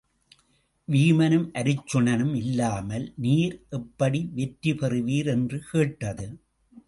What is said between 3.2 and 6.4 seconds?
நீர் எப்படி வெற்றி பெறுவீர் என்று கேட்டது.